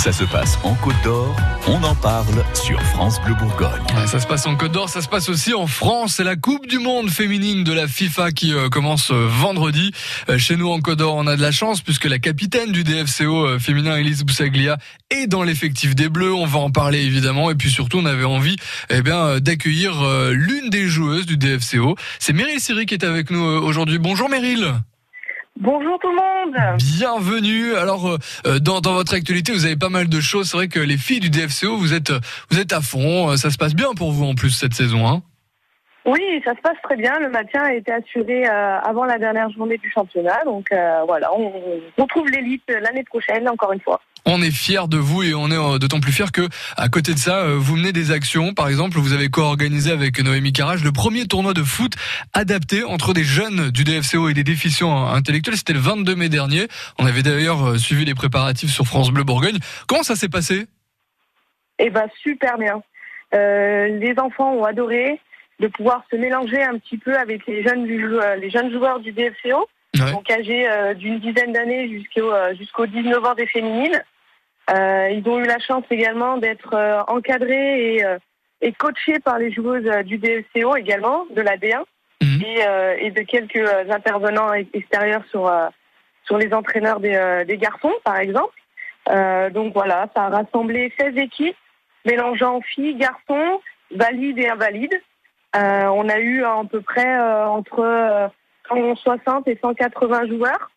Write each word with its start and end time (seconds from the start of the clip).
Ça 0.00 0.12
se 0.12 0.24
passe 0.24 0.58
en 0.62 0.74
Côte 0.76 0.94
d'Or, 1.04 1.36
on 1.68 1.82
en 1.84 1.94
parle 1.94 2.42
sur 2.54 2.80
France 2.84 3.20
Bleu 3.22 3.34
Bourgogne. 3.34 3.82
ça 4.06 4.18
se 4.18 4.26
passe 4.26 4.46
en 4.46 4.56
Côte 4.56 4.72
d'Or, 4.72 4.88
ça 4.88 5.02
se 5.02 5.08
passe 5.08 5.28
aussi 5.28 5.52
en 5.52 5.66
France. 5.66 6.14
C'est 6.14 6.24
la 6.24 6.36
Coupe 6.36 6.66
du 6.66 6.78
Monde 6.78 7.10
féminine 7.10 7.64
de 7.64 7.72
la 7.74 7.86
FIFA 7.86 8.32
qui 8.32 8.54
euh, 8.54 8.70
commence 8.70 9.10
euh, 9.10 9.26
vendredi. 9.28 9.92
Euh, 10.30 10.38
chez 10.38 10.56
nous 10.56 10.70
en 10.70 10.80
Côte 10.80 11.00
d'Or, 11.00 11.16
on 11.16 11.26
a 11.26 11.36
de 11.36 11.42
la 11.42 11.52
chance 11.52 11.82
puisque 11.82 12.06
la 12.06 12.18
capitaine 12.18 12.72
du 12.72 12.82
DFCO 12.82 13.58
féminin, 13.58 13.98
Elise 13.98 14.24
Boussaglia, 14.24 14.78
est 15.10 15.26
dans 15.26 15.42
l'effectif 15.42 15.94
des 15.94 16.08
Bleus. 16.08 16.32
On 16.32 16.46
va 16.46 16.60
en 16.60 16.70
parler 16.70 17.02
évidemment. 17.02 17.50
Et 17.50 17.54
puis 17.54 17.70
surtout, 17.70 17.98
on 17.98 18.06
avait 18.06 18.24
envie 18.24 18.56
eh 18.88 19.02
bien, 19.02 19.38
d'accueillir 19.38 20.02
l'une 20.30 20.70
des 20.70 20.88
joueuses 20.88 21.26
du 21.26 21.36
DFCO. 21.36 21.94
C'est 22.18 22.32
Meryl 22.32 22.58
Siri 22.58 22.86
qui 22.86 22.94
est 22.94 23.04
avec 23.04 23.30
nous 23.30 23.42
aujourd'hui. 23.42 23.98
Bonjour 23.98 24.30
Meryl. 24.30 24.80
Bonjour 25.60 25.98
tout 26.00 26.08
le 26.08 26.14
monde. 26.14 26.78
Bienvenue. 26.78 27.74
Alors 27.74 28.08
euh, 28.08 28.18
euh, 28.46 28.58
dans, 28.60 28.80
dans 28.80 28.94
votre 28.94 29.12
actualité, 29.12 29.52
vous 29.52 29.66
avez 29.66 29.76
pas 29.76 29.90
mal 29.90 30.08
de 30.08 30.20
choses. 30.20 30.48
C'est 30.48 30.56
vrai 30.56 30.68
que 30.68 30.80
les 30.80 30.96
filles 30.96 31.20
du 31.20 31.28
DFCO, 31.28 31.76
vous 31.76 31.92
êtes 31.92 32.12
vous 32.50 32.58
êtes 32.58 32.72
à 32.72 32.80
fond. 32.80 33.36
Ça 33.36 33.50
se 33.50 33.58
passe 33.58 33.74
bien 33.74 33.92
pour 33.94 34.10
vous 34.10 34.24
en 34.24 34.34
plus 34.34 34.50
cette 34.50 34.72
saison, 34.72 35.06
hein 35.06 35.22
oui, 36.10 36.42
ça 36.44 36.56
se 36.56 36.60
passe 36.60 36.76
très 36.82 36.96
bien. 36.96 37.18
Le 37.20 37.30
maintien 37.30 37.62
a 37.62 37.72
été 37.72 37.92
assuré 37.92 38.44
euh, 38.48 38.80
avant 38.80 39.04
la 39.04 39.18
dernière 39.18 39.48
journée 39.50 39.78
du 39.78 39.88
championnat. 39.90 40.40
Donc 40.44 40.66
euh, 40.72 41.02
voilà, 41.06 41.32
on, 41.32 41.52
retrouve 41.96 42.28
l'élite 42.28 42.64
l'année 42.68 43.04
prochaine, 43.04 43.48
encore 43.48 43.72
une 43.72 43.80
fois. 43.80 44.00
On 44.26 44.42
est 44.42 44.50
fiers 44.50 44.88
de 44.88 44.96
vous 44.96 45.22
et 45.22 45.34
on 45.34 45.48
est 45.50 45.56
euh, 45.56 45.78
d'autant 45.78 46.00
plus 46.00 46.10
fiers 46.10 46.32
que, 46.32 46.48
à 46.76 46.88
côté 46.88 47.14
de 47.14 47.18
ça, 47.18 47.44
vous 47.54 47.76
menez 47.76 47.92
des 47.92 48.10
actions. 48.10 48.54
Par 48.54 48.68
exemple, 48.68 48.98
vous 48.98 49.12
avez 49.12 49.28
co-organisé 49.28 49.92
avec 49.92 50.18
Noémie 50.18 50.52
Carrage 50.52 50.82
le 50.82 50.90
premier 50.90 51.26
tournoi 51.26 51.54
de 51.54 51.62
foot 51.62 51.92
adapté 52.32 52.82
entre 52.82 53.12
des 53.12 53.24
jeunes 53.24 53.70
du 53.70 53.84
DFCO 53.84 54.28
et 54.28 54.34
des 54.34 54.44
déficients 54.44 55.06
intellectuels. 55.06 55.56
C'était 55.56 55.74
le 55.74 55.78
22 55.78 56.16
mai 56.16 56.28
dernier. 56.28 56.66
On 56.98 57.06
avait 57.06 57.22
d'ailleurs 57.22 57.78
suivi 57.78 58.04
les 58.04 58.14
préparatifs 58.14 58.70
sur 58.70 58.84
France 58.84 59.10
Bleu 59.12 59.22
Bourgogne. 59.22 59.58
Comment 59.86 60.02
ça 60.02 60.16
s'est 60.16 60.28
passé? 60.28 60.66
Eh 61.78 61.88
ben 61.88 62.06
super 62.20 62.58
bien. 62.58 62.82
les 63.32 64.14
enfants 64.18 64.52
ont 64.54 64.64
adoré 64.64 65.20
de 65.60 65.68
pouvoir 65.68 66.02
se 66.10 66.16
mélanger 66.16 66.62
un 66.62 66.78
petit 66.78 66.96
peu 66.96 67.14
avec 67.16 67.46
les 67.46 67.62
jeunes, 67.62 67.86
euh, 67.88 68.36
les 68.36 68.50
jeunes 68.50 68.72
joueurs 68.72 68.98
du 68.98 69.12
DFCO, 69.12 69.68
donc 69.94 70.30
âgés 70.30 70.68
euh, 70.68 70.94
d'une 70.94 71.20
dizaine 71.20 71.52
d'années 71.52 71.88
jusqu'au 71.88 72.32
euh, 72.32 72.54
jusqu'au 72.54 72.86
19 72.86 73.24
ans 73.24 73.34
des 73.34 73.46
féminines. 73.46 74.02
ils 74.68 75.22
ont 75.26 75.38
eu 75.38 75.46
la 75.46 75.58
chance 75.58 75.84
également 75.90 76.38
d'être 76.38 76.74
encadrés 77.08 77.96
et, 77.96 78.04
et 78.62 78.72
coachés 78.72 79.20
par 79.20 79.38
les 79.38 79.52
joueuses 79.52 79.90
du 80.06 80.16
DFCO 80.16 80.76
également, 80.76 81.26
de 81.36 81.42
la 81.42 81.56
D1, 81.56 81.82
mhm. 82.22 82.42
et, 82.42 83.06
et, 83.06 83.10
de 83.10 83.22
quelques 83.22 83.68
intervenants 83.90 84.52
extérieurs 84.52 85.24
sur, 85.30 85.50
sur 86.24 86.38
les 86.38 86.54
entraîneurs 86.54 87.00
des, 87.00 87.44
des 87.48 87.58
garçons, 87.58 87.96
par 88.04 88.18
exemple. 88.18 88.54
donc 89.50 89.74
voilà, 89.74 90.08
ça 90.14 90.26
a 90.26 90.28
rassemblé 90.28 90.92
16 90.98 91.16
équipes 91.16 91.56
mélangeant 92.04 92.60
filles, 92.60 92.94
garçons, 92.94 93.60
valides 93.90 94.38
et 94.38 94.48
invalides. 94.48 95.00
Euh, 95.56 95.86
on 95.86 96.08
a 96.08 96.18
eu 96.18 96.44
à 96.44 96.62
peu 96.70 96.80
près 96.80 97.18
euh, 97.18 97.46
entre 97.46 98.30
160 98.68 99.48
euh, 99.48 99.50
et 99.50 99.58
180 99.60 100.26
joueurs 100.28 100.70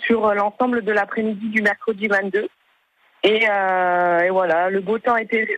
sur 0.00 0.34
l'ensemble 0.34 0.82
de 0.82 0.92
l'après-midi 0.92 1.48
du 1.48 1.62
mercredi 1.62 2.08
22. 2.08 2.48
Et, 3.22 3.46
voilà, 4.30 4.70
le 4.70 4.80
beau 4.80 4.98
temps 4.98 5.16
était, 5.16 5.56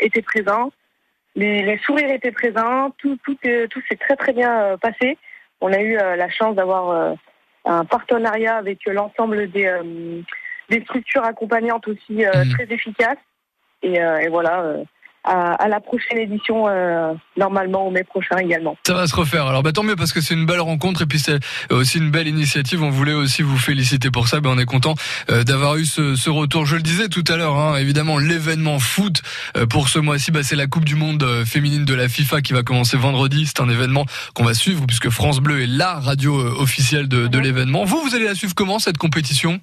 était 0.00 0.22
présent, 0.22 0.70
les, 1.34 1.78
sourires 1.78 2.10
étaient 2.10 2.32
présents, 2.32 2.90
tout, 2.98 3.16
tout, 3.24 3.36
tout 3.70 3.80
s'est 3.88 3.96
très 3.96 4.16
très 4.16 4.32
bien 4.32 4.76
passé. 4.82 5.16
On 5.60 5.72
a 5.72 5.80
eu 5.80 5.94
la 5.94 6.28
chance 6.28 6.54
d'avoir 6.54 7.16
un 7.64 7.84
partenariat 7.86 8.56
avec 8.56 8.84
l'ensemble 8.86 9.50
des, 9.50 9.72
des 10.68 10.82
structures 10.82 11.24
accompagnantes 11.24 11.88
aussi 11.88 12.24
mmh. 12.26 12.52
très 12.52 12.66
efficaces. 12.70 13.24
Et, 13.82 13.94
et 13.94 14.28
voilà, 14.28 14.76
à, 15.24 15.68
la 15.68 15.80
prochaine 15.80 16.18
édition, 16.18 16.66
euh, 16.68 17.12
normalement 17.36 17.86
au 17.86 17.90
mai 17.90 18.04
prochain 18.04 18.36
également. 18.38 18.76
Ça 18.86 18.94
va 18.94 19.06
se 19.06 19.14
refaire. 19.14 19.46
Alors 19.46 19.62
bah, 19.62 19.72
tant 19.72 19.82
mieux 19.82 19.96
parce 19.96 20.12
que 20.12 20.20
c'est 20.20 20.34
une 20.34 20.46
belle 20.46 20.60
rencontre 20.60 21.02
et 21.02 21.06
puis 21.06 21.18
c'est 21.18 21.38
aussi 21.70 21.98
une 21.98 22.10
belle 22.10 22.28
initiative. 22.28 22.82
On 22.82 22.90
voulait 22.90 23.12
aussi 23.12 23.42
vous 23.42 23.58
féliciter 23.58 24.10
pour 24.10 24.28
ça. 24.28 24.40
Ben, 24.40 24.50
on 24.50 24.58
est 24.58 24.64
content 24.64 24.94
euh, 25.30 25.44
d'avoir 25.44 25.76
eu 25.76 25.84
ce, 25.84 26.16
ce, 26.16 26.30
retour. 26.30 26.66
Je 26.66 26.76
le 26.76 26.82
disais 26.82 27.08
tout 27.08 27.24
à 27.28 27.36
l'heure, 27.36 27.56
hein, 27.56 27.76
évidemment 27.76 28.18
l'événement 28.18 28.78
foot 28.78 29.22
euh, 29.56 29.66
pour 29.66 29.88
ce 29.88 29.98
mois-ci, 29.98 30.32
bah, 30.32 30.42
c'est 30.42 30.56
la 30.56 30.66
Coupe 30.66 30.84
du 30.84 30.96
Monde 30.96 31.24
féminine 31.44 31.84
de 31.84 31.94
la 31.94 32.08
FIFA 32.08 32.40
qui 32.40 32.52
va 32.52 32.62
commencer 32.62 32.96
vendredi. 32.96 33.46
C'est 33.46 33.60
un 33.60 33.68
événement 33.68 34.06
qu'on 34.34 34.44
va 34.44 34.54
suivre 34.54 34.84
puisque 34.86 35.10
France 35.10 35.40
Bleu 35.40 35.62
est 35.62 35.66
la 35.66 35.94
radio 35.94 36.34
officielle 36.34 37.08
de, 37.08 37.28
de 37.28 37.38
l'événement. 37.38 37.84
Vous, 37.84 38.00
vous 38.00 38.14
allez 38.14 38.24
la 38.24 38.34
suivre 38.34 38.54
comment 38.54 38.78
cette 38.78 38.98
compétition? 38.98 39.60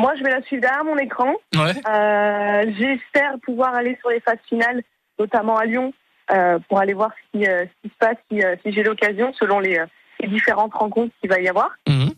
Moi, 0.00 0.14
je 0.16 0.24
vais 0.24 0.30
la 0.30 0.42
suivre 0.42 0.62
derrière 0.62 0.84
mon 0.84 0.96
écran. 0.96 1.34
Euh, 1.54 2.72
j'espère 2.78 3.38
pouvoir 3.42 3.74
aller 3.74 3.96
sur 4.00 4.08
les 4.08 4.20
phases 4.20 4.38
finales, 4.48 4.82
notamment 5.18 5.56
à 5.56 5.66
Lyon, 5.66 5.92
euh, 6.32 6.58
pour 6.68 6.80
aller 6.80 6.94
voir 6.94 7.10
ce 7.10 7.38
qui, 7.38 7.46
euh, 7.46 7.66
se 7.84 7.90
passe 7.98 8.16
si, 8.30 8.72
j'ai 8.72 8.82
l'occasion, 8.82 9.32
selon 9.34 9.60
les, 9.60 9.78
différentes 10.26 10.74
rencontres 10.74 11.14
qu'il 11.20 11.30
va 11.30 11.40
y 11.40 11.48
avoir. 11.48 11.70
Mhm. 11.88 12.12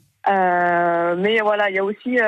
mais 1.19 1.41
voilà, 1.41 1.71
il 1.71 1.77
y 1.77 1.79
a 1.79 1.85
aussi 1.85 2.19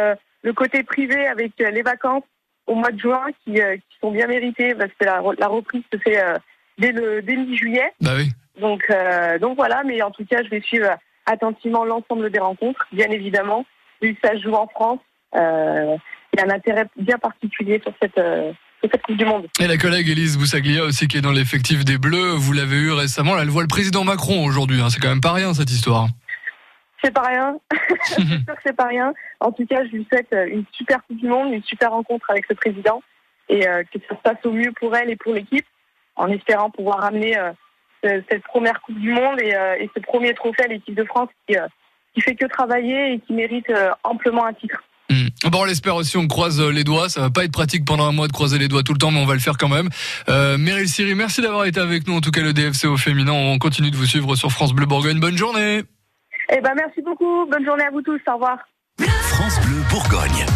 le 0.42 0.52
côté 0.52 0.82
privé 0.82 1.26
avec 1.26 1.52
les 1.58 1.82
vacances 1.82 2.24
au 2.66 2.74
mois 2.74 2.90
de 2.90 2.98
juin 2.98 3.26
qui, 3.44 3.60
sont 4.00 4.12
bien 4.12 4.26
méritées 4.26 4.74
parce 4.74 4.92
que 4.98 5.04
la, 5.04 5.48
reprise 5.48 5.82
se 5.92 5.98
fait 5.98 6.22
dès 6.78 6.92
le 6.92 7.22
dès 7.22 7.36
mi-juillet. 7.36 7.92
Bah 8.00 8.12
oui. 8.16 8.30
Donc 8.60 8.88
donc 9.40 9.56
voilà, 9.56 9.82
mais 9.84 10.00
en 10.02 10.12
tout 10.12 10.24
cas, 10.24 10.42
je 10.44 10.48
vais 10.48 10.60
suivre 10.60 10.90
attentivement 11.26 11.84
l'ensemble 11.84 12.30
des 12.30 12.38
rencontres, 12.40 12.86
bien 12.92 13.10
évidemment. 13.10 13.66
Vu 14.00 14.14
que 14.14 14.28
ça 14.28 14.36
joue 14.36 14.54
en 14.54 14.68
France, 14.68 15.00
euh, 15.00 15.13
il 16.34 16.40
y 16.40 16.42
a 16.42 16.46
un 16.46 16.54
intérêt 16.56 16.86
bien 16.96 17.18
particulier 17.18 17.80
sur 17.82 17.92
cette, 18.02 18.18
euh, 18.18 18.52
cette 18.82 19.02
Coupe 19.02 19.16
du 19.16 19.24
Monde. 19.24 19.46
Et 19.60 19.66
la 19.66 19.76
collègue 19.76 20.08
Elise 20.08 20.36
Boussaglia 20.36 20.82
aussi 20.82 21.06
qui 21.08 21.18
est 21.18 21.20
dans 21.20 21.32
l'effectif 21.32 21.84
des 21.84 21.98
Bleus, 21.98 22.34
vous 22.34 22.52
l'avez 22.52 22.76
eu 22.76 22.92
récemment, 22.92 23.38
elle 23.38 23.48
voit 23.48 23.62
le 23.62 23.68
président 23.68 24.04
Macron 24.04 24.44
aujourd'hui, 24.44 24.80
hein. 24.80 24.90
c'est 24.90 25.00
quand 25.00 25.08
même 25.08 25.20
pas 25.20 25.32
rien 25.32 25.54
cette 25.54 25.70
histoire. 25.70 26.08
C'est 27.02 27.12
pas 27.12 27.22
rien, 27.22 27.56
c'est 28.02 28.22
sûr 28.22 28.46
que 28.46 28.62
c'est 28.64 28.76
pas 28.76 28.86
rien. 28.86 29.12
En 29.40 29.52
tout 29.52 29.66
cas, 29.66 29.84
je 29.84 29.90
lui 29.90 30.06
souhaite 30.10 30.32
euh, 30.32 30.46
une 30.48 30.64
super 30.72 31.04
Coupe 31.06 31.18
du 31.18 31.28
Monde, 31.28 31.52
une 31.52 31.62
super 31.62 31.90
rencontre 31.90 32.30
avec 32.30 32.48
le 32.48 32.54
président 32.54 33.02
et 33.50 33.60
que 33.60 33.98
ça 34.08 34.16
se 34.16 34.22
passe 34.22 34.38
au 34.44 34.52
mieux 34.52 34.72
pour 34.72 34.96
elle 34.96 35.10
et 35.10 35.16
pour 35.16 35.34
l'équipe, 35.34 35.66
en 36.16 36.28
espérant 36.28 36.70
pouvoir 36.70 37.00
ramener 37.00 37.38
cette 38.02 38.42
première 38.42 38.80
Coupe 38.80 38.98
du 38.98 39.12
Monde 39.12 39.38
et, 39.38 39.52
ce 39.94 40.00
premier 40.00 40.32
trophée 40.32 40.64
à 40.64 40.68
l'équipe 40.68 40.94
de 40.94 41.04
France 41.04 41.28
qui, 41.46 41.54
qui 42.14 42.22
fait 42.22 42.36
que 42.36 42.46
travailler 42.46 43.12
et 43.12 43.18
qui 43.20 43.34
mérite 43.34 43.70
amplement 44.02 44.46
un 44.46 44.54
titre. 44.54 44.82
Bon, 45.50 45.60
on 45.60 45.64
l'espère 45.64 45.96
aussi, 45.96 46.16
on 46.16 46.26
croise 46.26 46.60
euh, 46.60 46.70
les 46.70 46.84
doigts. 46.84 47.08
Ça 47.08 47.20
va 47.20 47.30
pas 47.30 47.44
être 47.44 47.52
pratique 47.52 47.84
pendant 47.84 48.06
un 48.06 48.12
mois 48.12 48.28
de 48.28 48.32
croiser 48.32 48.58
les 48.58 48.68
doigts 48.68 48.82
tout 48.82 48.92
le 48.92 48.98
temps, 48.98 49.10
mais 49.10 49.20
on 49.20 49.26
va 49.26 49.34
le 49.34 49.40
faire 49.40 49.58
quand 49.58 49.68
même. 49.68 49.88
Euh, 50.28 50.56
Meryl 50.56 50.88
Siri, 50.88 51.14
merci 51.14 51.42
d'avoir 51.42 51.66
été 51.66 51.80
avec 51.80 52.06
nous. 52.08 52.14
En 52.14 52.20
tout 52.20 52.30
cas, 52.30 52.40
le 52.40 52.52
DFC 52.52 52.86
au 52.86 52.96
féminin, 52.96 53.32
on 53.32 53.58
continue 53.58 53.90
de 53.90 53.96
vous 53.96 54.06
suivre 54.06 54.36
sur 54.36 54.50
France 54.50 54.72
Bleu 54.72 54.86
Bourgogne. 54.86 55.20
Bonne 55.20 55.36
journée. 55.36 55.82
Eh 56.50 56.60
ben, 56.60 56.72
merci 56.76 57.02
beaucoup. 57.02 57.46
Bonne 57.50 57.64
journée 57.64 57.84
à 57.84 57.90
vous 57.90 58.02
tous. 58.02 58.20
Au 58.28 58.34
revoir. 58.34 58.58
France 58.98 59.60
Bleu 59.66 59.82
Bourgogne. 59.90 60.46